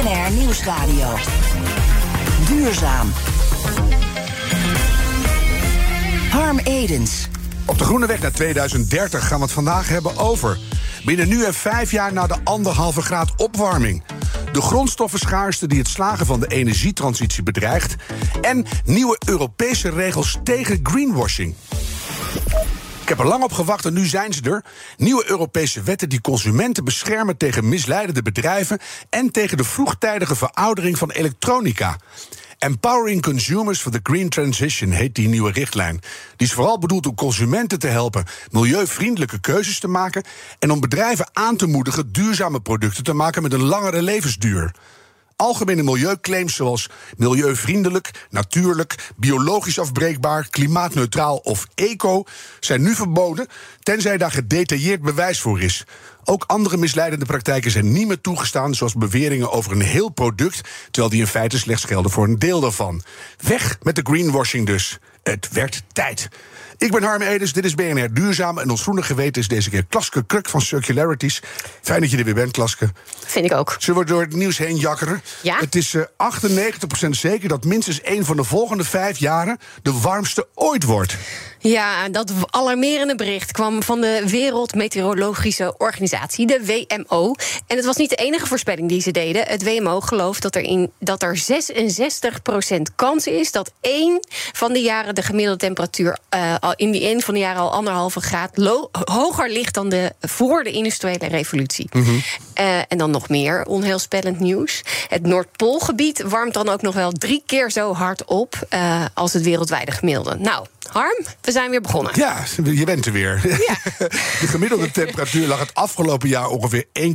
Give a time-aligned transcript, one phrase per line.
[0.00, 1.14] BNR Nieuwsradio.
[2.46, 3.12] Duurzaam.
[6.30, 7.28] Harm Edens.
[7.66, 10.58] Op de Groene Weg naar 2030 gaan we het vandaag hebben over.
[11.04, 14.02] Binnen nu en vijf jaar na de anderhalve graad opwarming.
[14.52, 17.96] De grondstoffenschaarste die het slagen van de energietransitie bedreigt.
[18.40, 21.54] En nieuwe Europese regels tegen greenwashing.
[23.10, 24.64] Ik heb er lang op gewacht en nu zijn ze er.
[24.96, 28.78] Nieuwe Europese wetten die consumenten beschermen tegen misleidende bedrijven
[29.08, 31.96] en tegen de vroegtijdige veroudering van elektronica.
[32.58, 36.00] Empowering Consumers for the Green Transition heet die nieuwe richtlijn.
[36.36, 40.24] Die is vooral bedoeld om consumenten te helpen milieuvriendelijke keuzes te maken
[40.58, 44.72] en om bedrijven aan te moedigen duurzame producten te maken met een langere levensduur.
[45.40, 52.24] Algemene milieuclaims zoals milieuvriendelijk, natuurlijk, biologisch afbreekbaar, klimaatneutraal of eco
[52.60, 53.46] zijn nu verboden,
[53.82, 55.84] tenzij daar gedetailleerd bewijs voor is.
[56.24, 61.12] Ook andere misleidende praktijken zijn niet meer toegestaan, zoals beweringen over een heel product, terwijl
[61.12, 63.02] die in feite slechts gelden voor een deel daarvan.
[63.38, 64.98] Weg met de greenwashing dus.
[65.22, 66.28] Het werd tijd.
[66.80, 68.58] Ik ben Harm Edens, dit is BNR Duurzaam.
[68.58, 71.42] En ons groene geweten is deze keer Klaske Kruk van Circularities.
[71.82, 72.90] Fijn dat je er weer bent, Klaske.
[73.26, 73.76] Vind ik ook.
[73.78, 75.22] Zullen we door het nieuws heen jakkeren?
[75.42, 75.58] Ja.
[75.58, 76.02] Het is uh,
[77.06, 79.58] 98% zeker dat minstens één van de volgende vijf jaren...
[79.82, 81.16] de warmste ooit wordt.
[81.62, 87.34] Ja, dat alarmerende bericht kwam van de Wereldmeteorologische Organisatie, de WMO.
[87.66, 89.46] En het was niet de enige voorspelling die ze deden.
[89.46, 91.42] Het WMO gelooft dat er, in, dat er
[92.78, 97.20] 66% kans is dat één van de jaren de gemiddelde temperatuur uh, in die een
[97.20, 98.50] van de jaren al anderhalve graad
[99.04, 101.88] hoger ligt dan de voor de industriële revolutie.
[101.92, 102.22] Mm -hmm.
[102.60, 104.82] uh, en dan nog meer onheilspellend nieuws.
[105.08, 109.42] Het Noordpoolgebied warmt dan ook nog wel drie keer zo hard op uh, als het
[109.42, 110.36] wereldwijde gemiddelde.
[110.38, 112.12] Nou, Harm, we zijn weer begonnen.
[112.14, 113.40] Ja, je bent er weer.
[113.44, 113.76] Ja.
[114.40, 117.08] De gemiddelde temperatuur lag het afgelopen jaar ongeveer 1,15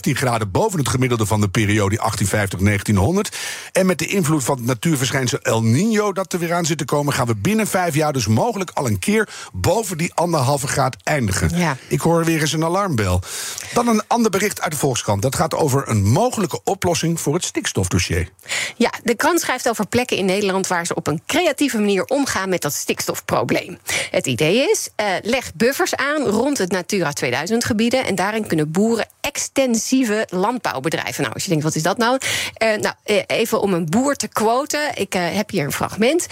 [0.00, 1.98] graden boven het gemiddelde van de periode
[3.26, 3.36] 1850-1900.
[3.72, 6.84] En met de invloed van het natuurverschijnsel El Nino dat er weer aan zit te
[6.84, 10.96] komen, gaan we binnen vijf jaar dus mogelijk al een keer boven die anderhalve graad
[11.02, 11.58] eindigen.
[11.58, 11.76] Ja.
[11.88, 13.20] Ik hoor weer eens een alarmbel.
[13.72, 15.22] Dan een ander bericht uit de Volkskrant.
[15.22, 18.28] Dat gaat over een mogelijke oplossing voor het stikstofdossier.
[18.76, 22.48] Ja, de krant schrijft over plekken in Nederland waar ze op een creatieve manier omgaan
[22.48, 23.78] met dat stikstofprobleem.
[24.10, 28.70] Het idee is, uh, leg buffers aan rond het Natura 2000 gebieden en daarin kunnen
[28.70, 31.22] boeren extensieve landbouwbedrijven.
[31.22, 32.18] Nou, als je denkt, wat is dat nou?
[32.62, 32.94] Uh, nou,
[33.26, 34.80] even om een boer te quoten.
[34.94, 36.26] Ik uh, heb hier een fragment.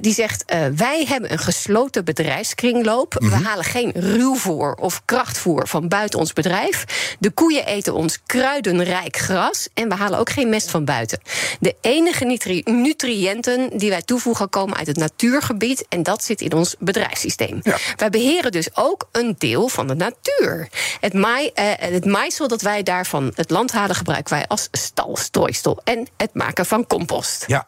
[0.00, 0.44] die zegt:
[0.76, 3.16] Wij hebben een gesloten bedrijfskringloop.
[3.18, 3.38] Mm -hmm.
[3.38, 6.84] We halen geen ruwvoer of krachtvoer van buiten ons bedrijf.
[7.18, 9.68] De koeien eten ons kruidenrijk gras.
[9.74, 11.20] En we halen ook geen mest van buiten.
[11.60, 15.84] De enige nutri nutriënten die wij toevoegen komen uit het natuurgebied.
[15.88, 17.60] En dat zit in ons bedrijfssysteem.
[17.62, 17.76] Ja.
[17.96, 20.68] Wij beheren dus ook een deel van de natuur.
[21.00, 25.80] Het, maai, uh, het maaisel dat wij daarvan het land halen, gebruiken wij als stalstrooisel.
[25.84, 27.44] En het maken van compost.
[27.46, 27.66] Ja.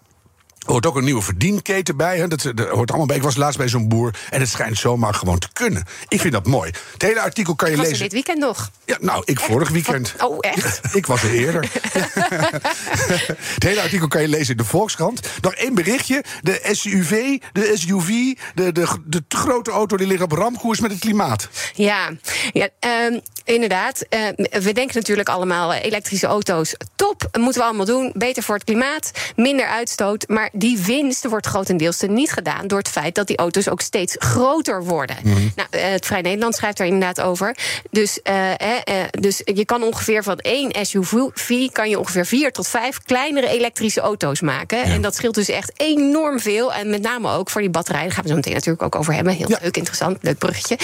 [0.65, 2.19] Er hoort ook een nieuwe verdienketen bij.
[2.19, 2.29] Hè.
[2.29, 3.17] Dat, dat, hoort allemaal bij.
[3.17, 5.85] Ik was laatst bij zo'n boer en het schijnt zomaar gewoon te kunnen.
[6.09, 6.71] Ik vind dat mooi.
[6.93, 8.03] Het hele artikel kan je was lezen.
[8.03, 8.71] dit weekend nog?
[8.85, 9.47] Ja, nou, ik echt?
[9.47, 10.15] vorig weekend.
[10.19, 10.81] Oh, echt?
[10.95, 11.71] ik was er eerder.
[13.55, 15.21] het hele artikel kan je lezen in de Volkskrant.
[15.41, 16.25] Nog één berichtje.
[16.41, 18.09] De SUV, de SUV,
[18.55, 21.49] de, de, de grote auto die ligt op ramkoers met het klimaat.
[21.75, 22.11] Ja,
[22.53, 22.69] ja
[23.09, 24.05] um, inderdaad.
[24.11, 24.29] Uh,
[24.63, 27.29] we denken natuurlijk allemaal elektrische auto's top.
[27.39, 28.13] Moeten we allemaal doen.
[28.15, 30.29] Beter voor het klimaat, minder uitstoot.
[30.29, 34.17] Maar die winst wordt grotendeels niet gedaan door het feit dat die auto's ook steeds
[34.19, 35.17] groter worden.
[35.23, 35.53] Mm -hmm.
[35.57, 37.57] nou, het Vrij Nederland schrijft daar inderdaad over.
[37.91, 42.69] Dus, uh, uh, dus je kan ongeveer van één SUV kan je ongeveer vier tot
[42.69, 44.79] vijf kleinere elektrische auto's maken.
[44.79, 44.85] Ja.
[44.85, 46.73] En dat scheelt dus echt enorm veel.
[46.73, 48.07] En met name ook voor die batterijen.
[48.07, 49.33] Daar gaan we zo meteen natuurlijk ook over hebben.
[49.33, 49.59] Heel ja.
[49.63, 50.79] leuk, interessant, leuk bruggetje.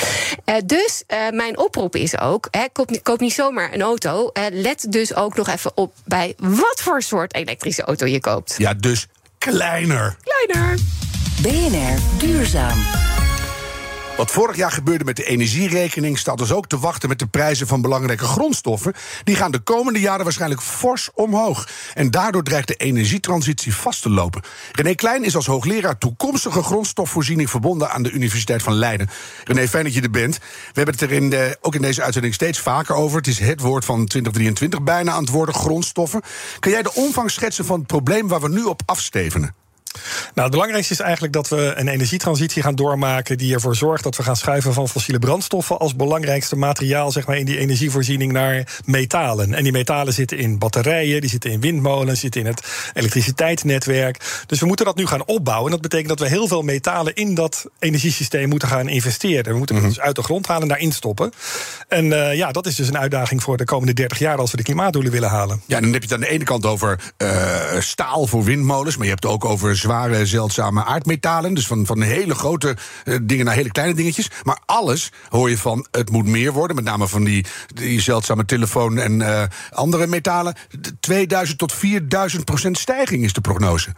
[0.64, 4.30] dus mijn oproep is ook: koop, koop, niet zomaar een auto.
[4.52, 8.54] let dus ook nog even op bij wat voor soort elektrische auto je koopt.
[8.58, 9.06] Ja, dus
[9.40, 10.16] kleiner.
[10.24, 10.76] Kleiner.
[11.42, 13.09] BNR Duurzaam.
[14.20, 17.66] Wat vorig jaar gebeurde met de energierekening staat dus ook te wachten met de prijzen
[17.66, 18.94] van belangrijke grondstoffen.
[19.24, 21.68] Die gaan de komende jaren waarschijnlijk fors omhoog.
[21.94, 24.42] En daardoor dreigt de energietransitie vast te lopen.
[24.72, 29.10] René Klein is als hoogleraar toekomstige grondstofvoorziening verbonden aan de Universiteit van Leiden.
[29.44, 30.38] René, fijn dat je er bent.
[30.38, 33.16] We hebben het er in de, ook in deze uitzending steeds vaker over.
[33.16, 36.22] Het is het woord van 2023 bijna aan het worden grondstoffen.
[36.58, 39.59] Kan jij de omvang schetsen van het probleem waar we nu op afstevenen?
[39.94, 40.02] Nou,
[40.34, 44.22] het belangrijkste is eigenlijk dat we een energietransitie gaan doormaken die ervoor zorgt dat we
[44.22, 49.54] gaan schuiven van fossiele brandstoffen als belangrijkste materiaal zeg maar, in die energievoorziening naar metalen.
[49.54, 54.44] En die metalen zitten in batterijen, die zitten in windmolens, zitten in het elektriciteitsnetwerk.
[54.46, 55.64] Dus we moeten dat nu gaan opbouwen.
[55.64, 59.52] En dat betekent dat we heel veel metalen in dat energiesysteem moeten gaan investeren.
[59.52, 61.32] We moeten het dus uit de grond halen en daarin stoppen.
[61.88, 64.56] En uh, ja, dat is dus een uitdaging voor de komende 30 jaar als we
[64.56, 65.62] de klimaatdoelen willen halen.
[65.66, 67.30] Ja, dan heb je het aan de ene kant over uh,
[67.78, 71.54] staal voor windmolens, maar je hebt het ook over zware, zeldzame aardmetalen.
[71.54, 74.30] Dus van, van hele grote uh, dingen naar hele kleine dingetjes.
[74.42, 76.76] Maar alles hoor je van het moet meer worden.
[76.76, 80.54] Met name van die, die zeldzame telefoon en uh, andere metalen.
[81.00, 83.92] 2000 tot 4000 procent stijging is de prognose.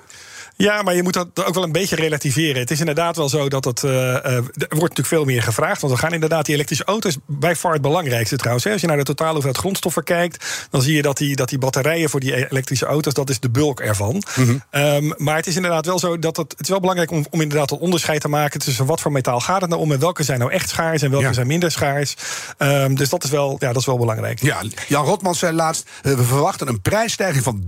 [0.57, 2.61] Ja, maar je moet dat ook wel een beetje relativeren.
[2.61, 3.83] Het is inderdaad wel zo dat het.
[3.83, 5.81] Uh, er wordt natuurlijk veel meer gevraagd.
[5.81, 8.65] Want we gaan inderdaad die elektrische auto's bij far het belangrijkste trouwens.
[8.65, 8.73] Hè.
[8.73, 11.59] Als je naar de totale hoeveelheid grondstoffen kijkt, dan zie je dat die, dat die
[11.59, 14.23] batterijen voor die elektrische auto's, dat is de bulk ervan.
[14.37, 14.63] Mm -hmm.
[14.81, 17.41] um, maar het is inderdaad wel zo dat het, het is wel belangrijk om, om
[17.41, 20.23] inderdaad een onderscheid te maken tussen wat voor metaal gaat het nou om en welke
[20.23, 21.33] zijn nou echt schaars en welke ja.
[21.33, 22.15] zijn minder schaars.
[22.59, 24.43] Um, dus dat is, wel, ja, dat is wel belangrijk.
[24.43, 27.63] Ja, Jan Rotman zei laatst: uh, we verwachten een prijsstijging van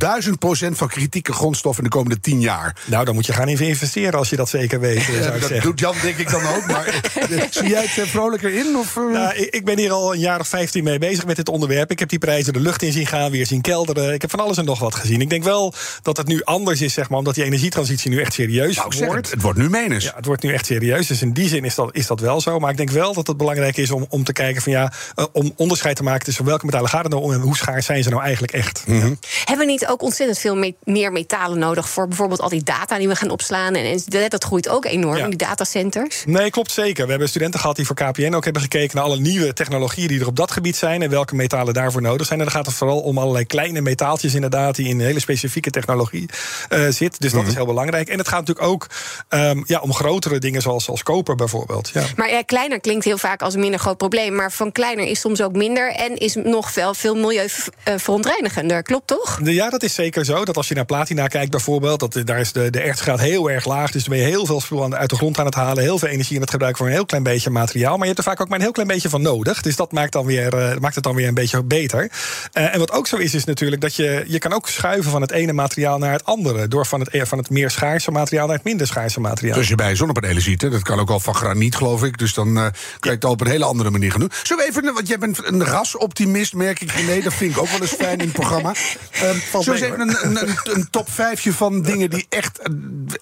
[0.69, 2.74] 1000% van kritieke grondstoffen in de komende 10 jaar.
[2.85, 5.03] Nou, dan moet je gaan investeren als je dat zeker weet.
[5.03, 5.61] Zou ja, dat zeggen.
[5.62, 6.67] doet Jan denk ik dan ook.
[6.67, 7.00] Maar
[7.50, 8.76] zie jij het vrolijker in?
[8.76, 9.12] Of, uh...
[9.12, 11.91] nou, ik, ik, ben hier al een jaar of 15 mee bezig met dit onderwerp.
[11.91, 14.15] Ik heb die prijzen de lucht in zien gaan, weer zien kelderen.
[14.15, 15.21] Ik heb van alles en nog wat gezien.
[15.21, 18.32] Ik denk wel dat het nu anders is, zeg maar, omdat die energietransitie nu echt
[18.32, 19.15] serieus nou, wordt.
[19.15, 20.05] Het, het, wordt nu menens.
[20.05, 21.06] Ja, het wordt nu echt serieus.
[21.06, 22.59] Dus in die zin is dat, is dat wel zo.
[22.59, 25.25] Maar ik denk wel dat het belangrijk is om, om te kijken van ja, uh,
[25.32, 28.03] om onderscheid te maken tussen welke metalen gaat het nou om en hoe schaars zijn
[28.03, 28.82] ze nou eigenlijk echt.
[28.87, 29.19] Mm -hmm.
[29.21, 29.29] ja.
[29.44, 32.99] Hebben we niet ook ontzettend veel me meer metalen nodig voor bijvoorbeeld al die data
[32.99, 33.75] die we gaan opslaan?
[33.75, 35.28] En, en dat groeit ook enorm, ja.
[35.28, 36.22] die datacenters.
[36.26, 37.05] Nee, klopt zeker.
[37.05, 40.20] We hebben studenten gehad die voor KPN ook hebben gekeken naar alle nieuwe technologieën die
[40.20, 42.38] er op dat gebied zijn en welke metalen daarvoor nodig zijn.
[42.38, 45.70] En dan gaat het vooral om allerlei kleine metaaltjes, inderdaad, die in een hele specifieke
[45.70, 46.28] technologie
[46.70, 47.00] uh, zit.
[47.00, 47.49] Dus dat mm -hmm.
[47.49, 48.08] is heel belangrijk.
[48.08, 48.87] En het gaat natuurlijk ook
[49.28, 51.90] um, ja, om grotere dingen zoals, zoals koper bijvoorbeeld.
[51.94, 52.05] Ja.
[52.16, 54.34] Maar ja, kleiner klinkt heel vaak als een minder groot probleem.
[54.34, 58.82] Maar van kleiner is soms ook minder en is nog wel veel milieuverontreinigender.
[58.82, 59.40] Klopt toch?
[59.43, 60.44] Ja, dat is zeker zo.
[60.44, 63.65] Dat als je naar platina kijkt bijvoorbeeld, dat, daar is de, de ertsgraad heel erg
[63.65, 63.91] laag.
[63.91, 65.83] Dus dan ben je heel veel spul uit de grond aan het halen.
[65.83, 67.93] Heel veel energie aan het gebruiken voor een heel klein beetje materiaal.
[67.93, 69.62] Maar je hebt er vaak ook maar een heel klein beetje van nodig.
[69.62, 72.11] Dus dat maakt, dan weer, uh, maakt het dan weer een beetje beter.
[72.53, 75.21] Uh, en wat ook zo is, is natuurlijk dat je, je kan ook schuiven van
[75.21, 76.69] het ene materiaal naar het andere.
[76.69, 79.57] Door van het, van het meer schaarse materiaal naar het minder schaarse materiaal.
[79.57, 82.19] Dus je bij zonnepanelen ziet, hè, dat kan ook al van graniet, geloof ik.
[82.19, 84.31] Dus dan uh, kan je het al op een hele andere manier gaan doen.
[84.43, 87.07] We even, want jij bent een rasoptimist, merk ik.
[87.07, 88.75] Nee, dat vind ik ook wel eens fijn in het programma.
[89.25, 92.44] Um, we even een, een, een, een top vijfje van dingen die echt,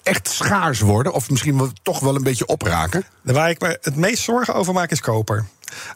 [0.03, 1.13] echt schaars worden?
[1.13, 3.03] Of misschien toch wel een beetje opraken?
[3.21, 5.45] Waar ik me het meest zorgen over maak is koper.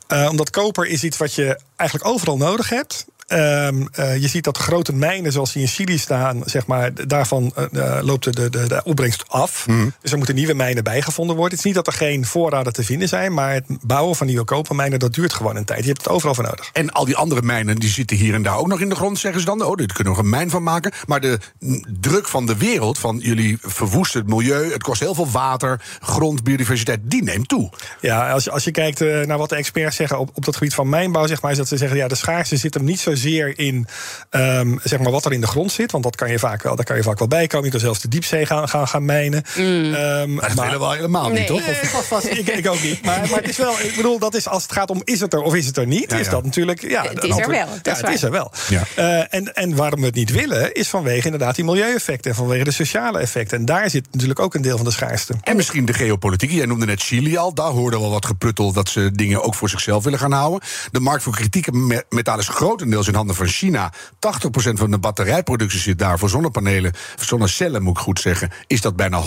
[0.08, 3.06] Uh, omdat koper is iets wat je eigenlijk overal nodig hebt.
[3.34, 7.54] Um, uh, je ziet dat grote mijnen zoals die in Chili staan, zeg maar, daarvan
[7.72, 9.68] uh, loopt de, de, de opbrengst af.
[9.68, 9.94] Mm.
[10.02, 11.58] Dus er moeten nieuwe mijnen bijgevonden worden.
[11.58, 14.44] Het is niet dat er geen voorraden te vinden zijn, maar het bouwen van nieuwe
[14.44, 15.80] kopermijnen, dat duurt gewoon een tijd.
[15.80, 16.70] Je hebt het overal voor nodig.
[16.74, 19.20] En al die andere mijnen die zitten hier en daar ook nog in de grond,
[19.20, 19.64] zeggen ze dan.
[19.64, 20.92] Oh, dit kunnen we een mijn van maken.
[21.06, 21.40] Maar de
[22.00, 26.44] druk van de wereld, van jullie verwoesten het milieu, het kost heel veel water, grond,
[26.44, 27.70] biodiversiteit, die neemt toe.
[28.02, 30.56] Ja, als je, als je kijkt uh, naar wat de experts zeggen op, op dat
[30.56, 33.00] gebied van mijnbouw, zeg maar, is dat ze zeggen, ja, de schaarste zit hem niet
[33.00, 33.88] zo zeer in
[34.32, 35.92] um, zeg maar wat er in de grond zit.
[35.92, 37.66] Want dat kan je vaak wel, daar kan je vaak wel bij komen.
[37.66, 39.44] Je kan zelfs de diepzee gaan, gaan, gaan mijnen.
[39.56, 39.64] Mm.
[39.64, 41.38] Um, maar dat willen we helemaal nee.
[41.38, 41.62] niet, toch?
[42.12, 43.06] Of, ik, ik, ook niet.
[43.06, 45.34] Maar, maar het is wel, ik bedoel, dat is als het gaat om is het
[45.34, 46.22] er of is het er niet, ja, ja.
[46.22, 46.90] is dat natuurlijk.
[46.90, 47.68] Ja, het is er wel.
[47.84, 48.52] Ja, het is er wel.
[48.70, 48.84] Ja.
[49.00, 52.64] Uh, en, en waarom we het niet willen, is vanwege inderdaad die milieueffecten en vanwege
[52.64, 53.58] de sociale effecten.
[53.58, 55.34] En daar zit natuurlijk ook een deel van de schaarste.
[55.44, 56.52] En misschien de geopolitiek.
[56.52, 57.54] Jij noemde net Chili al.
[57.54, 60.70] Daar hoorde wel wat gepruttel dat ze dingen ook voor zichzelf willen gaan houden.
[60.92, 63.94] De markt voor kritieke metalen is grotendeels in handen van China.
[63.94, 63.98] 80%
[64.74, 69.24] van de batterijproductie zit daar voor zonnepanelen, zonnecellen moet ik goed zeggen, is dat bijna
[69.24, 69.26] 100%.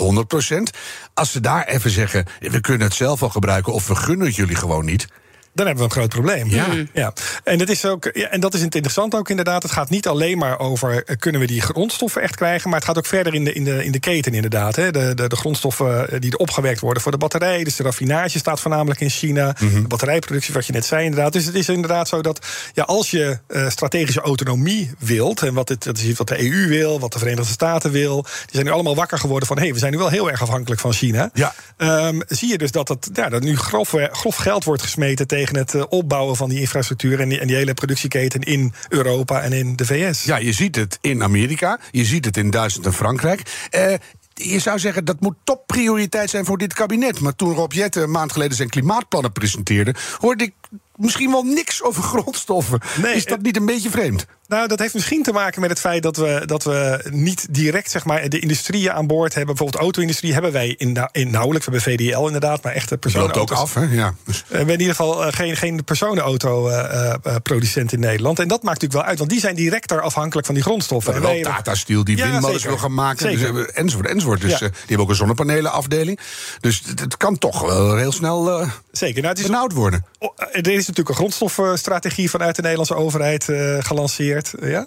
[1.15, 4.37] Als ze daar even zeggen, we kunnen het zelf wel gebruiken of we gunnen het
[4.37, 5.09] jullie gewoon niet.
[5.53, 6.51] Dan hebben we een groot probleem.
[6.51, 6.67] Ja.
[6.93, 7.13] ja.
[7.45, 9.63] En, dat is ook, ja, en dat is interessant ook inderdaad.
[9.63, 12.89] Het gaat niet alleen maar over eh, kunnen we die grondstoffen echt krijgen, maar het
[12.89, 14.77] gaat ook verder in de, in de, in de keten inderdaad.
[14.77, 14.91] Hè.
[14.91, 17.65] De, de, de grondstoffen eh, die er opgewerkt worden voor de batterij.
[17.65, 19.55] Dus de raffinage staat voornamelijk in China.
[19.61, 19.83] Mhm.
[19.83, 21.33] De batterijproductie, wat je net zei inderdaad.
[21.33, 25.69] Dus het is inderdaad zo dat ja, als je eh, strategische autonomie wilt, en wat,
[25.69, 28.65] het, dat is iets wat de EU wil, wat de Verenigde Staten wil, die zijn
[28.65, 30.93] nu allemaal wakker geworden van hé, hey, we zijn nu wel heel erg afhankelijk van
[30.93, 31.31] China.
[31.35, 31.55] Ja.
[31.77, 35.40] Ehm, zie je dus dat, het, ja, dat nu grof, grof geld wordt gesmeten tegen
[35.49, 39.53] het eh, opbouwen van die infrastructuur en die, en die hele productieketen in Europa en
[39.53, 40.25] in de VS.
[40.25, 43.43] Ja, je ziet het in Amerika, je ziet het in Duitsland en Frankrijk.
[43.71, 43.95] Eh,
[44.35, 47.21] je zou zeggen dat moet topprioriteit zijn voor dit kabinet.
[47.21, 50.53] Maar toen Rob Jetten een maand geleden zijn klimaatplannen presenteerde, hoorde ik
[50.97, 52.81] misschien wel niks over grondstoffen.
[53.03, 54.27] Nee, is dat het- niet een beetje vreemd?
[54.49, 57.91] Nou, dat heeft misschien te maken met het feit dat we, dat we niet direct
[57.91, 59.47] zeg maar, de industrieën aan boord hebben.
[59.55, 61.67] Bijvoorbeeld de auto-industrie hebben wij in, in nauwelijks.
[61.67, 63.85] We hebben VDL inderdaad, maar echte Dat loopt ook af, hè?
[63.91, 64.15] Ja.
[64.25, 68.39] Dus- We hebben in ieder geval eh, geen, geen personenauto-producent in Nederland.
[68.39, 71.15] En dat maakt natuurlijk wel uit, want die zijn directer afhankelijk van die grondstoffen.
[71.15, 73.31] En ook Tata Steel die Ja, windmolens wil gaan maken.
[73.31, 74.41] Dus, enzovoort, enzovoort.
[74.41, 74.57] Dus Ja.
[74.57, 76.19] eh, die hebben ook een zonnepanelenafdeling.
[76.61, 79.17] Dus het, kan toch wel heel snel eh Zeker.
[79.23, 80.05] Nou, het is benauwd worden.
[80.63, 84.53] Er is natuurlijk een grondstoffenstrategie vanuit de Nederlandse overheid eh, gelanceerd.
[84.63, 84.87] Ja?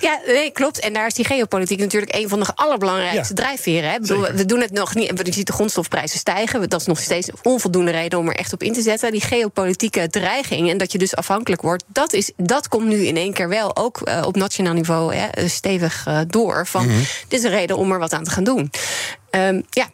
[0.00, 0.78] Ja, nee, klopt.
[0.78, 3.42] En daar is die geopolitiek natuurlijk een van de allerbelangrijkste Ja.
[3.42, 3.90] drijfveren.
[3.90, 3.98] Hè.
[3.98, 5.20] Bedoel, we doen het nog niet.
[5.24, 6.68] Je ziet de grondstofprijzen stijgen.
[6.68, 9.12] Dat is nog steeds onvoldoende reden om er echt op in te zetten.
[9.12, 13.16] Die geopolitieke dreiging en dat je dus afhankelijk wordt, dat, is, dat komt nu in
[13.16, 16.66] één keer wel ook eh, op nationaal niveau hè, stevig eh, door.
[16.66, 16.86] Van
[17.28, 18.70] dit is een reden om er wat aan te gaan doen.
[19.30, 19.90] Ehm, ja.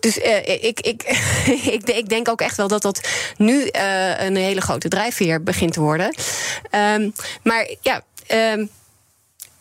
[0.00, 1.02] Dus eh, ik, ik,
[1.84, 5.80] ik, denk ook echt wel dat dat nu eh, een hele grote drijfveer begint te
[5.80, 6.14] worden.
[6.70, 7.10] Ehm,
[7.42, 8.02] maar ja.
[8.26, 8.66] ehm,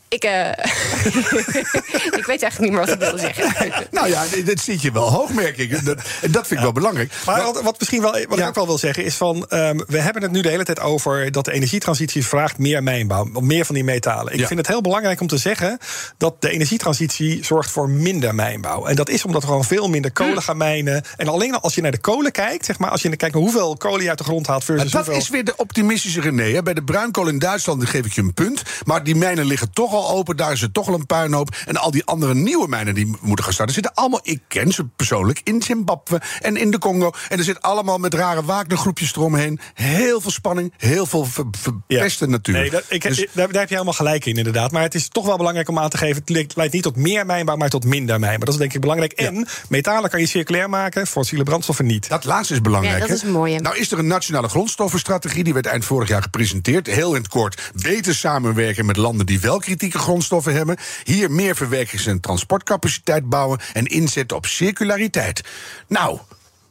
[0.09, 0.47] ik, eh,
[2.19, 3.47] ik weet eigenlijk niet meer wat ik wilde zeggen.
[3.91, 5.85] Nou ja, dit, zit je wel hoog, merk ik.
[5.85, 7.13] Dat, en dat vind ik wel belangrijk.
[7.25, 8.41] Maar wat, wat misschien wel, wat Ja.
[8.43, 10.79] ik ook wel wil zeggen is van, ehm, we hebben het nu de hele tijd
[10.79, 14.33] over dat de energietransitie vraagt meer mijnbouw, meer van die metalen.
[14.33, 14.47] Ik Ja.
[14.47, 15.77] vind het heel belangrijk om te zeggen
[16.17, 18.85] dat de energietransitie zorgt voor minder mijnbouw.
[18.85, 20.23] En dat is omdat we gewoon veel minder Hm.
[20.23, 21.03] kolen gaan mijnen.
[21.17, 23.43] En alleen al als je naar de kolen kijkt, zeg maar, als je kijkt naar
[23.43, 25.21] hoeveel kolen je uit de grond haalt versus dat hoeveel...
[25.21, 26.51] is weer de optimistische René.
[26.51, 26.63] Hè.
[26.63, 28.61] Bij de bruinkool in Duitsland geef ik je een punt.
[28.85, 30.37] Maar die mijnen liggen toch al open.
[30.37, 31.55] Daar is het toch al een puinhoop.
[31.65, 33.73] En al die andere nieuwe mijnen die moeten gaan starten...
[33.75, 37.11] zitten allemaal, ik ken ze persoonlijk, in Zimbabwe en in de Congo.
[37.29, 39.59] En er zit allemaal met rare Wagner-groepjes eromheen.
[39.73, 42.55] Heel veel spanning, heel veel ver- verpeste natuur.
[42.55, 44.71] Nee, dat, ik, Dus- daar, daar heb je helemaal gelijk in, inderdaad.
[44.71, 46.15] Maar het is toch wel belangrijk om aan te geven...
[46.15, 48.45] het le- leidt niet tot meer mijnbouw, maar tot minder mijnbouw.
[48.45, 49.11] Dat is denk ik belangrijk.
[49.11, 52.09] En metalen kan je circulair maken, fossiele brandstoffen niet.
[52.09, 52.93] Dat laatste is belangrijk.
[52.95, 53.15] Ja, dat hè?
[53.15, 53.59] is een mooie.
[53.59, 55.43] Nou is er een nationale grondstoffenstrategie.
[55.43, 56.87] Die werd eind vorig jaar gepresenteerd.
[56.87, 57.71] Heel in het kort.
[57.73, 59.59] Beter samenwerken met landen die wel
[59.97, 60.77] grondstoffen hebben.
[61.03, 63.59] Hier meer verwerkings- en transportcapaciteit bouwen.
[63.73, 65.43] En inzetten op circulariteit.
[65.87, 66.19] Nou,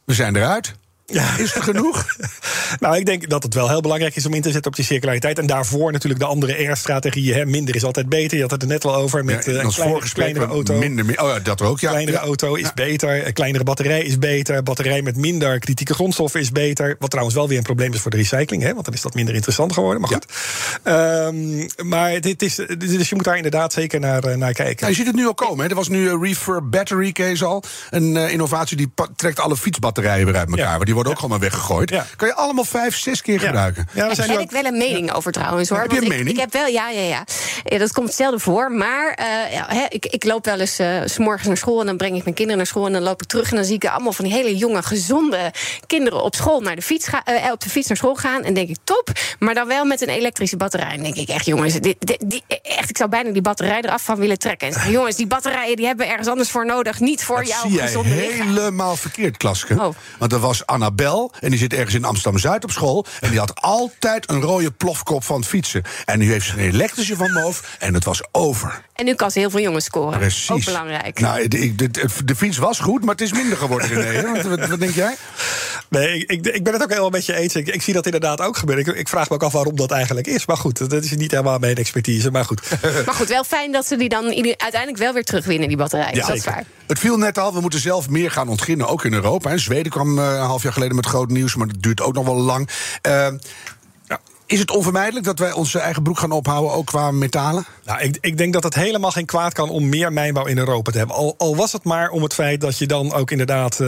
[0.05, 0.75] we zijn eruit.
[1.11, 1.37] Ja.
[1.37, 2.05] Is er genoeg?
[2.79, 4.85] Nou, ik denk dat het wel heel belangrijk is om in te zetten op die
[4.85, 5.39] circulariteit.
[5.39, 7.49] En daarvoor natuurlijk de andere R-strategieën.
[7.49, 8.35] Minder is altijd beter.
[8.35, 10.53] Je had het er net al over met Ja, eh, een ons kleine, voorgesprek, kleinere
[10.53, 10.77] auto.
[10.77, 11.79] Minder, oh ja, dat ook.
[11.79, 11.89] Ja.
[11.89, 12.23] kleinere Ja.
[12.23, 13.27] auto is beter.
[13.27, 14.63] Een kleinere batterij is beter.
[14.63, 16.95] Batterij met minder kritieke grondstoffen is beter.
[16.99, 18.63] Wat trouwens wel weer een probleem is voor de recycling.
[18.63, 20.01] Hè, want dan is dat minder interessant geworden.
[20.01, 20.25] Maar goed.
[20.83, 24.77] Ehm, maar dit is, dus je moet daar inderdaad zeker naar, eh, naar kijken.
[24.79, 25.63] Nou, je ziet het nu al komen.
[25.63, 25.69] Hè.
[25.69, 27.63] Er was nu een Refer Battery Case al.
[27.89, 30.79] Een eh, innovatie die trekt alle fietsbatterijen weer uit elkaar.
[30.79, 30.85] Ja.
[30.85, 31.89] Die worden ook gewoon maar weggegooid.
[31.89, 32.05] Ja.
[32.15, 33.45] Kan je allemaal vijf, zes keer Ja.
[33.45, 33.87] gebruiken.
[33.93, 35.79] Ja, we Daar zijn heb nu ik wel een mening over trouwens hoor.
[35.79, 36.29] Heb je een ik, mening?
[36.29, 37.23] Ik heb wel, ja, ja, ja.
[37.63, 38.71] ja dat komt zelden voor.
[38.71, 42.15] Maar eh, ik, ik loop wel eens eh, s morgens naar school en dan breng
[42.15, 44.13] ik mijn kinderen naar school en dan loop ik terug en dan zie ik allemaal
[44.13, 45.51] van die hele jonge, gezonde
[45.87, 48.43] kinderen op school naar de fiets ga, eh, op de fiets naar school gaan.
[48.43, 50.91] En denk ik top, maar dan wel met een elektrische batterij.
[50.91, 54.01] En denk ik echt, jongens, dit, dit- die, echt, ik zou bijna die batterij eraf
[54.03, 54.67] van willen trekken.
[54.67, 57.47] En zeggen, jongens, die batterijen die hebben we ergens anders voor nodig, niet voor Dat
[57.47, 58.47] jouw zie jij gezonde lichaam.
[58.47, 59.73] helemaal verkeerd, Klaske.
[59.73, 59.95] Oh.
[60.17, 63.05] Want er was Annabel, en die zit ergens in Amsterdam-Zuid op school...
[63.19, 65.83] en die had altijd een rode plofkop van het fietsen.
[66.05, 68.81] En nu heeft ze een elektrische van hoofd en het was over.
[68.93, 70.19] En nu kan ze heel veel jongens scoren.
[70.19, 70.51] Precies.
[70.51, 71.19] Ook belangrijk.
[71.19, 74.31] Nou, de, de, de, de fiets was goed, maar het is minder geworden, René.
[74.31, 75.15] Wat, wat, wat denk jij?
[75.89, 77.55] Nee, ik, ik, ben het ook helemaal met je eens.
[77.55, 78.85] Ik, ik zie dat inderdaad ook gebeuren.
[78.85, 80.45] Ik, ik vraag me ook af waarom dat eigenlijk is.
[80.45, 82.31] Maar goed, dat is niet helemaal mijn expertise.
[82.31, 82.61] Maar goed.
[83.05, 86.11] Maar goed, wel fijn dat ze die dan uiteindelijk wel weer terugwinnen, die batterij.
[86.11, 86.57] Dus dat is zeker.
[86.57, 86.65] waar.
[86.87, 89.49] Het viel net al, we moeten zelf meer gaan ontginnen, ook in Europa.
[89.49, 89.57] hè.
[89.57, 92.25] Zweden kwam eh, een half jaar geleden met groot nieuws, maar dat duurt ook nog
[92.25, 92.69] wel lang.
[93.01, 93.27] Eh,
[94.49, 97.65] is het onvermijdelijk dat wij onze eigen broek gaan ophouden, ook qua metalen?
[97.85, 100.91] Nou, ik, ik denk dat het helemaal geen kwaad kan om meer mijnbouw in Europa
[100.91, 101.15] te hebben.
[101.15, 103.87] Al, al was het maar om het feit dat je dan ook inderdaad uh,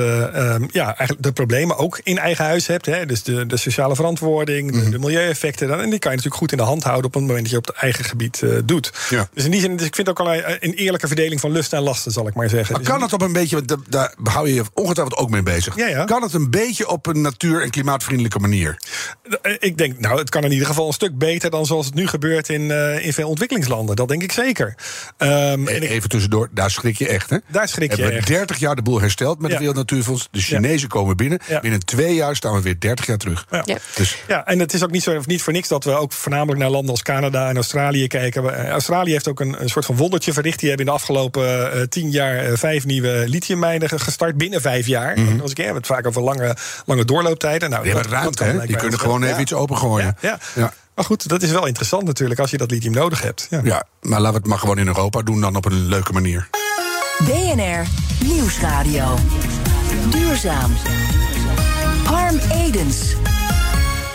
[0.72, 2.86] ja, eigenlijk de problemen ook in eigen huis hebt.
[2.86, 3.06] Hè?
[3.06, 4.90] Dus de, de sociale verantwoording, de, mhm.
[4.92, 5.72] de milieueffecten.
[5.72, 7.58] En die kan je natuurlijk goed in de hand houden op het moment dat je
[7.58, 8.92] op het eigen gebied uh, doet.
[9.10, 9.30] Ja.
[9.34, 11.82] Dus in die zin, dus ik vind ook al een eerlijke verdeling van lust en
[11.82, 12.72] lasten, zal ik maar zeggen.
[12.72, 15.44] Maar dus kan het op een beetje, want daar hou je je ongetwijfeld ook mee
[15.44, 15.76] bezig.
[15.76, 16.06] Ja, ja.
[16.06, 18.78] Kan het een beetje op een natuur- en klimaatvriendelijke manier?
[19.60, 22.08] Ik denk, nou, het kan in ieder geval een stuk beter dan zoals het nu
[22.08, 23.96] gebeurt in, uh, in veel ontwikkelingslanden.
[23.96, 24.76] Dat denk ik zeker.
[25.18, 27.38] Um, Even tussendoor, daar schrik je echt, hè?
[27.48, 29.58] Daar schrik je We hebben 30 jaar de boel hersteld met ja.
[29.58, 30.28] de Wereld Natuurfonds.
[30.32, 31.40] De Chinezen komen binnen.
[31.62, 33.46] Binnen twee jaar staan we weer 30 jaar terug.
[33.50, 33.78] Ja.
[33.96, 34.18] Dus.
[34.28, 36.70] ja, en het is ook niet, zo, niet voor niks dat we ook voornamelijk naar
[36.70, 38.70] landen als Canada en Australië kijken.
[38.70, 40.60] Australië heeft ook een, een soort van wondertje verricht.
[40.60, 44.88] Die hebben in de afgelopen uh, tien jaar uh, vijf nieuwe lithiummijnen gestart binnen vijf
[44.88, 45.18] jaar.
[45.18, 45.40] Mm -hmm.
[45.40, 46.56] Als ik heb het vaak over lange,
[46.86, 47.70] lange doorlooptijden.
[47.70, 48.66] Nou, die hebben ruimte, hè?
[48.66, 50.16] Die kunnen gewoon even iets opengooien.
[50.20, 50.30] ja.
[50.30, 50.40] ja.
[50.96, 53.48] Maar goed, dat is wel interessant natuurlijk als je dat lithium nodig hebt.
[53.50, 56.14] Ja, ja maar laten we het maar gewoon in Europa doen dan op een leuke
[56.14, 56.50] manier.
[57.18, 57.86] BNR
[58.26, 59.16] Nieuwsradio.
[60.10, 60.72] Duurzaam.
[62.04, 63.16] Harm Edens.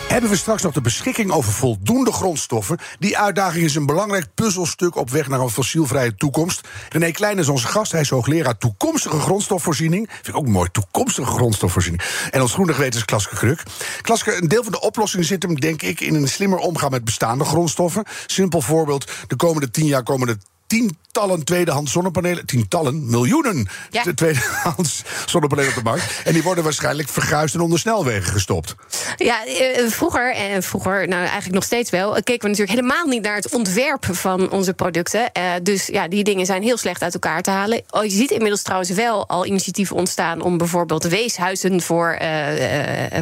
[0.07, 2.77] Hebben we straks nog de beschikking over voldoende grondstoffen?
[2.99, 6.67] Die uitdaging is een belangrijk puzzelstuk op weg naar een fossielvrije toekomst.
[6.89, 7.91] René Klein is onze gast.
[7.91, 10.09] Hij is hoogleraar toekomstige grondstofvoorziening.
[10.09, 12.03] Vind ik ook mooi, toekomstige grondstofvoorziening.
[12.31, 13.63] En ons groene geweten is Klaske Kruk.
[14.01, 17.03] Klaske, een deel van de oplossing zit hem, denk ik, in een slimmer omgaan met
[17.03, 18.03] bestaande grondstoffen.
[18.25, 22.45] Simpel voorbeeld: de komende tien jaar komen er tientallen tweedehands zonnepanelen.
[22.45, 24.03] Tientallen, miljoenen ja.
[24.15, 26.21] tweedehands zonnepanelen op de markt.
[26.23, 28.75] En die worden waarschijnlijk verguisd en onder snelwegen gestopt.
[29.15, 33.21] Ja, eh, vroeger, en vroeger, nou eigenlijk nog steeds wel, keken we natuurlijk helemaal niet
[33.23, 35.31] naar het ontwerp van onze producten.
[35.63, 37.81] Dus ja, die dingen zijn heel slecht uit elkaar te halen.
[37.89, 42.17] Oh, je ziet inmiddels trouwens wel al initiatieven ontstaan om bijvoorbeeld weeshuizen voor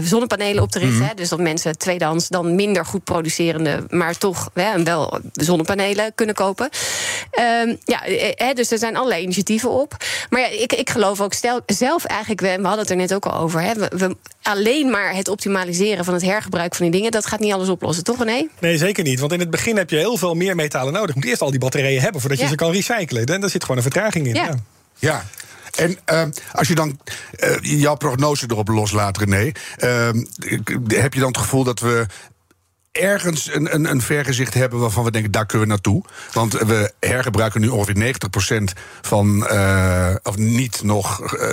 [0.02, 1.04] zonnepanelen op te richten.
[1.04, 6.70] Mm Dus dat mensen tweedehands dan minder goed producerende, maar toch wel zonnepanelen kunnen kopen.
[7.40, 8.00] Um, ja,
[8.36, 9.98] he, dus er zijn allerlei initiatieven op.
[10.30, 13.14] Maar ja, ik, ik geloof ook stel, zelf eigenlijk, we, we hadden het er net
[13.14, 13.62] ook al over.
[13.62, 17.40] He, we, we, alleen maar het optimaliseren van het hergebruik van die dingen, dat gaat
[17.40, 18.48] niet alles oplossen, toch René?
[18.60, 19.20] Nee, zeker niet.
[19.20, 21.10] Want in het begin heb je heel veel meer metalen nodig.
[21.10, 23.26] Je moet eerst al die batterijen hebben voordat je ze kan recyclen.
[23.26, 24.34] En daar zit gewoon een vertraging in.
[24.34, 24.44] Ja.
[24.44, 24.56] ja.
[25.00, 25.24] ja.
[25.76, 27.00] En uh, als je dan
[27.40, 30.10] uh, jouw prognose erop loslaat, René, uh,
[30.88, 32.06] heb je dan het gevoel dat we
[32.96, 36.04] ergens een, een, een vergezicht hebben waarvan we denken, daar kunnen we naartoe.
[36.34, 38.16] Want we hergebruiken nu ongeveer
[38.74, 41.50] 90% van, uh, of niet nog, uh,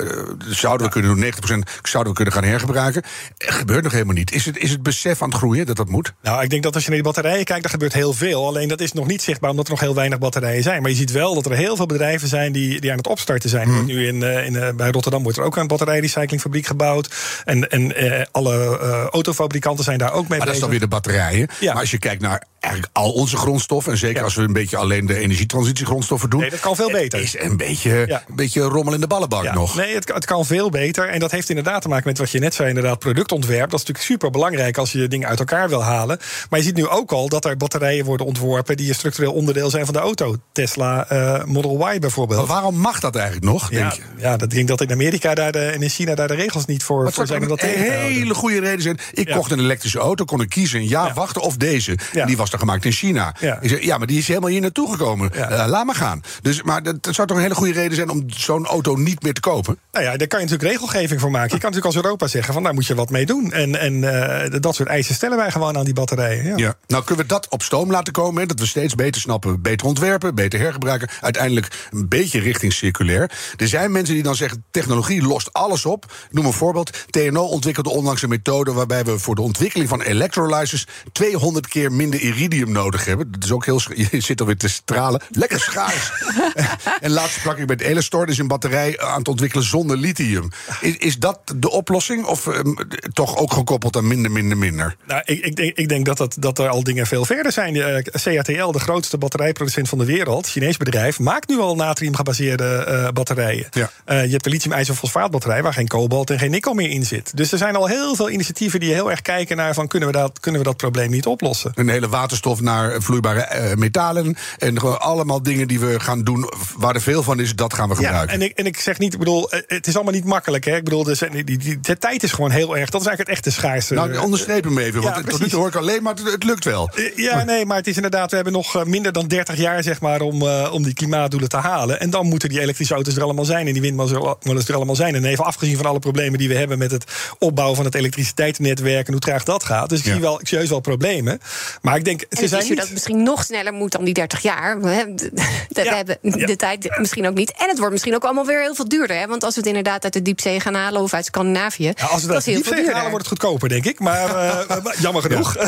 [0.47, 3.03] zouden we kunnen doen, 90% zouden we kunnen gaan hergebruiken.
[3.39, 4.33] Er gebeurt nog helemaal niet.
[4.33, 6.13] Is het, is het besef aan het groeien dat dat moet?
[6.23, 8.47] Nou, ik denk dat als je naar die batterijen kijkt, dan gebeurt heel veel.
[8.47, 10.83] Alleen dat is nog niet zichtbaar omdat er nog heel weinig batterijen zijn.
[10.83, 13.51] Maar je ziet wel dat er heel veel bedrijven zijn die, die aan het opstarten
[13.51, 13.69] zijn.
[13.69, 13.87] Hmm.
[13.87, 17.15] Nu in, uh, in, bij Rotterdam wordt er ook een batterijrecyclingfabriek gebouwd.
[17.45, 17.93] En, en
[18.31, 18.79] alle
[19.13, 20.39] autofabrikanten zijn daar ook mee maar bezig.
[20.39, 21.32] Maar dat is dan weer de batterij.
[21.37, 21.73] Ja.
[21.73, 23.93] Maar als je kijkt naar eigenlijk al onze grondstoffen...
[23.93, 26.41] en zeker als we een beetje alleen de energietransitiegrondstoffen doen...
[26.41, 27.19] Nee, dat kan veel beter.
[27.19, 29.77] Het is een beetje, een beetje rommel in de ballenbak nog.
[29.77, 31.09] Nee, het, het, kan veel beter.
[31.09, 33.71] En dat heeft inderdaad te maken met wat je net zei, inderdaad, productontwerp.
[33.71, 36.19] Dat is natuurlijk super belangrijk als je dingen uit elkaar wil halen.
[36.51, 38.77] Maar je ziet nu ook al dat er batterijen worden ontworpen...
[38.77, 40.37] die een structureel onderdeel zijn van de auto.
[40.53, 42.39] Tesla uh, Model Y bijvoorbeeld.
[42.39, 44.03] Maar waarom mag dat eigenlijk nog, ja, denk je?
[44.17, 46.83] Ja, dat denk dat in Amerika daar de, en in China daar de regels niet
[46.83, 48.99] voor, voor zijn dat te hele goede reden zijn.
[49.13, 51.99] Ik kocht een elektrische auto, kon ik kiezen een jaar wachten of deze.
[52.27, 53.35] Die was dan gemaakt in China.
[53.41, 53.59] Ja.
[53.61, 55.31] Ik zeg, ja, maar die is helemaal hier naartoe gekomen.
[55.37, 56.23] Uh, laat maar gaan.
[56.43, 59.23] Dus, maar dat, dat, zou toch een hele goede reden zijn om zo'n auto niet
[59.23, 59.79] meer te kopen?
[59.93, 61.55] Nou ja, daar kan je natuurlijk regelgeving voor maken.
[61.55, 63.53] Je kan natuurlijk als Europa zeggen van daar moet je wat mee doen.
[63.53, 66.45] En, en uh, dat soort eisen stellen wij gewoon aan die batterijen.
[66.45, 66.57] Ja.
[66.57, 66.75] ja.
[66.87, 68.41] Nou kunnen we dat op stoom laten komen.
[68.41, 71.09] Hè, dat we steeds beter snappen, beter ontwerpen, beter hergebruiken.
[71.21, 73.31] Uiteindelijk een beetje richting circulair.
[73.57, 76.13] Er zijn mensen die dan zeggen technologie lost alles op.
[76.31, 76.91] noem een voorbeeld.
[77.11, 82.21] TNO ontwikkelde onlangs een methode waarbij we voor de ontwikkeling van electrolyzers 200 keer minder
[82.21, 83.31] iridium nodig hebben.
[83.31, 83.81] Dat is ook heel.
[84.11, 85.23] Je zit alweer te stralen.
[85.31, 86.13] Lekker schaars.
[87.01, 90.49] en laatst sprak ik met Elestor, is een batterij aan het ontwikkelen zonder lithium.
[90.81, 92.25] Is, is dat de oplossing?
[92.25, 92.77] Of um,
[93.13, 94.97] toch ook gekoppeld aan minder, minder, minder?
[95.07, 97.75] Nou, ik, ik, denk, ik denk dat, dat, dat er al dingen veel verder zijn.
[97.75, 102.87] Uh, eh, CATL, de grootste batterijproducent van de wereld, Chinees bedrijf, maakt nu al natriumgebaseerde
[102.89, 103.67] uh, batterijen.
[103.71, 103.91] Ja.
[104.07, 107.37] Uh, je hebt de lithium-ijzerfosfaatbatterij waar geen kobalt en geen nikkel meer in zit.
[107.37, 110.15] Dus er zijn al heel veel initiatieven die heel erg kijken naar van kunnen we
[110.15, 111.73] dat, kunnen we dat probleem niet oplossen.
[111.75, 114.37] Een hele waterstof naar vloeibare uh, metalen.
[114.59, 117.89] En gewoon allemaal dingen die we gaan doen waar er veel van is, dat gaan
[117.89, 118.29] we gebruiken.
[118.29, 120.65] Ja, en ik, en ik zeg niet, ik bedoel, eh, het is allemaal niet makkelijk.
[120.65, 120.77] Hè?
[120.77, 122.91] Ik bedoel, de, die, die, de tijd is gewoon heel erg.
[122.91, 123.95] Dat is eigenlijk het echte schaarste.
[123.95, 126.45] Nou, onderstreep hem even, want ja, tot nu toe hoor ik alleen maar, het, het
[126.45, 126.91] lukt wel.
[126.95, 130.01] Eh, ja, nee, maar het is inderdaad, we hebben nog minder dan 30 jaar zeg
[130.01, 132.01] maar, om, uh, om die klimaatdoelen te halen.
[132.01, 135.15] En dan moeten die elektrische auto's er allemaal zijn en die windmolens er allemaal zijn.
[135.15, 137.05] En even afgezien van alle problemen die we hebben met het
[137.39, 139.89] opbouwen van het elektriciteitsnetwerk en hoe traag dat gaat.
[139.89, 141.41] Dus ik, zie wel, ik zie wel problemen.
[141.83, 142.75] Maar ik denk, ze het zijn niet...
[142.75, 144.81] dat het misschien nog sneller moet dan die 30 jaar.
[144.81, 145.31] We, hebben- de-
[145.69, 146.47] we Ja, hebben ja.
[146.47, 147.53] de tijd misschien ook niet.
[147.59, 149.17] En het wordt misschien ook allemaal weer heel veel duurder.
[149.17, 149.27] Hè?
[149.27, 152.21] Want als we het inderdaad uit de diepzee gaan halen of uit Scandinavië, Ja, als
[152.23, 153.99] we dat dat is heel diep veel halen, wordt het goedkoper, denk ik.
[154.01, 155.57] Maar eh, maar jammer genoeg.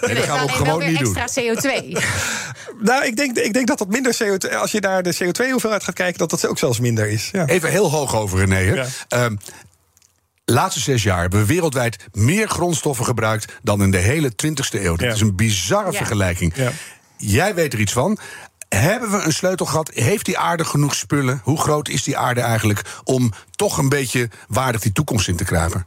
[0.00, 1.16] Nee, dat gaan we ook gewoon niet doen.
[1.16, 1.96] extra CO2.
[2.80, 4.54] Nou, ik denk, ik denk dat dat minder CO2...
[4.56, 7.28] Als je naar de CO2-hoeveelheid gaat kijken, dat dat ook zelfs minder is.
[7.32, 7.46] Ja.
[7.46, 8.54] Even heel hoog over, René.
[8.64, 8.74] hè.
[8.74, 9.30] Ja.
[10.50, 14.96] Laatste zes jaar hebben we wereldwijd meer grondstoffen gebruikt dan in de hele 20e eeuw.
[14.96, 15.12] Dat Ja.
[15.14, 15.96] is een bizarre Ja.
[15.96, 16.52] vergelijking.
[16.56, 16.70] Ja.
[17.16, 18.18] Jij weet er iets van.
[18.68, 19.90] Hebben we een sleutel gehad?
[19.94, 21.40] Heeft die aarde genoeg spullen?
[21.44, 25.44] Hoe groot is die aarde eigenlijk om toch een beetje waardig die toekomst in te
[25.44, 25.86] kruipen?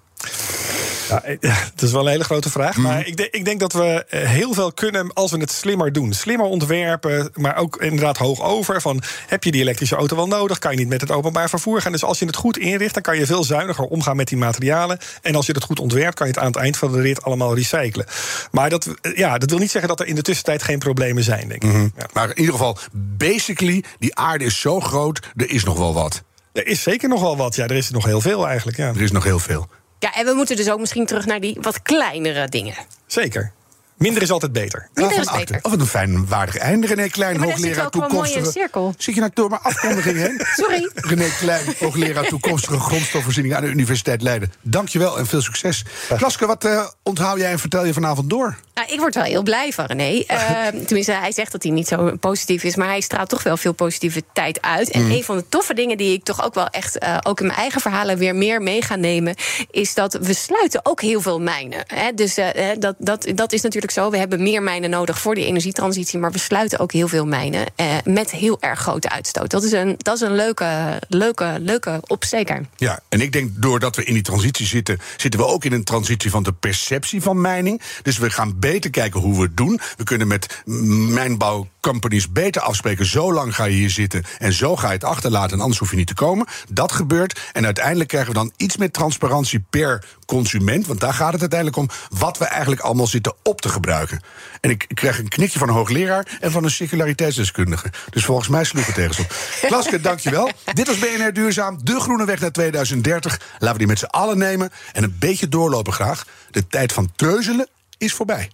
[1.40, 2.78] Ja, dat is wel een hele grote vraag.
[2.78, 2.82] Mhm.
[2.88, 5.94] Maar ik, denk- ik denk dat we eh, heel veel kunnen als we het slimmer
[5.94, 6.14] doen.
[6.14, 8.82] Slimmer ontwerpen, maar ook inderdaad hoog over.
[8.82, 10.60] Van, heb je die elektrische auto wel nodig?
[10.60, 11.92] Kan je niet met het openbaar vervoer gaan?
[11.92, 14.98] Dus als je het goed inricht, dan kan je veel zuiniger omgaan met die materialen.
[15.22, 17.24] En als je het goed ontwerpt, kan je het aan het eind van de rit
[17.24, 18.06] allemaal recyclen.
[18.52, 21.24] Maar dat, eh, ja, dat wil niet zeggen dat er in de tussentijd geen problemen
[21.24, 21.70] zijn, denk ik.
[21.72, 21.82] Mhm.
[21.98, 22.06] Ja.
[22.14, 22.78] Maar in ieder geval,
[23.18, 26.22] basically, die aarde is zo groot, er is nog wel wat.
[26.54, 27.56] Er is zeker nog wel wat.
[27.56, 28.78] Ja, er is nog heel veel eigenlijk.
[28.78, 28.88] Ja.
[28.88, 29.68] Er is nog heel veel.
[30.04, 32.76] Ja, en we moeten dus ook misschien terug naar die wat kleinere dingen.
[33.08, 33.52] Zeker.
[33.98, 34.90] Minder is altijd beter.
[34.94, 35.60] Minder is beter.
[35.62, 38.52] Of wat een fijn, waardig einde, René Klein, Ja, hoogleraar toekomstige...
[38.52, 38.94] cirkel.
[38.98, 40.42] Zit je nou door mijn afkondiging heen?
[40.64, 40.90] Sorry.
[40.94, 44.54] René Klein, hoogleraar toekomstige grondstofvoorziening aan de Universiteit Leiden.
[44.62, 45.86] Dankjewel en veel succes.
[46.18, 48.58] Klaske, wat eh, onthoud jij en vertel je vanavond door?
[48.74, 50.24] Nou, ik word wel heel blij van René.
[50.34, 53.58] Eh, tenminste, hij zegt dat hij niet zo positief is, maar hij straalt toch wel
[53.58, 54.90] veel positiviteit uit.
[54.90, 57.46] En een van de toffe dingen die ik toch ook wel echt, eh, ook in
[57.46, 59.36] mijn eigen verhalen weer meer mee ga nemen,
[59.72, 61.84] is dat we sluiten ook heel veel mijnen.
[61.88, 62.14] Hè?
[62.14, 64.10] Dus eh, dat, dat, dat is natuurlijk zo.
[64.10, 67.66] We hebben meer mijnen nodig voor die energietransitie, maar we sluiten ook heel veel mijnen
[67.76, 69.50] eh, met heel erg grote uitstoot.
[69.50, 72.66] Dat is een, dat is een leuke, leuke, leuke opsteker.
[72.76, 75.84] Ja, en ik denk doordat we in die transitie zitten, zitten we ook in een
[75.84, 77.82] transitie van de perceptie van mijning.
[78.02, 79.80] Dus we gaan beter kijken hoe we het doen.
[79.98, 83.06] We kunnen met mijnbouwcompanies beter afspreken.
[83.06, 85.90] Zo lang ga je hier zitten en zo ga je het achterlaten en anders hoef
[85.90, 86.48] je niet te komen.
[86.70, 90.88] Dat gebeurt en uiteindelijk krijgen we dan iets meer transparantie per consument.
[90.88, 94.20] Want daar gaat het uiteindelijk om wat we eigenlijk allemaal zitten op te gebruiken.
[94.62, 97.92] En ik krijg een knikje van een hoogleraar en van een circulariteitsdeskundige.
[98.10, 99.36] Dus volgens mij sloeg het ergens op.
[99.68, 100.52] Klaske, dankjewel.
[100.74, 103.40] Dit was BNR Duurzaam, de groene weg naar 2030.
[103.52, 106.26] Laten we die met z'n allen nemen en een beetje doorlopen graag.
[106.52, 107.68] De tijd van treuzelen
[108.04, 108.50] is voorbij.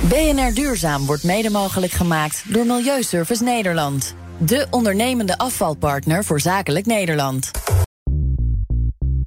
[0.00, 4.14] BNR Duurzaam wordt mede mogelijk gemaakt door Milieuservice Nederland.
[4.38, 7.50] De ondernemende afvalpartner voor zakelijk Nederland.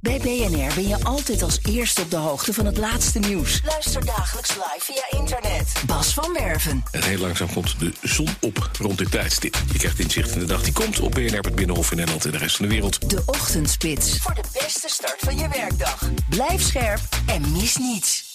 [0.00, 3.60] Bij BNR ben je altijd als eerste op de hoogte van het laatste nieuws.
[3.64, 5.72] Luister dagelijks live via internet.
[5.86, 6.84] Bas van Werven.
[6.90, 9.62] En heel langzaam komt de zon op rond dit tijdstip.
[9.72, 12.30] Je krijgt inzicht in de dag die komt op BNR, het Binnenhof in Nederland en
[12.30, 13.10] de rest van de wereld.
[13.10, 14.18] De Ochtendspits.
[14.18, 16.10] Voor de beste start van je werkdag.
[16.28, 18.27] Blijf scherp en mis niets.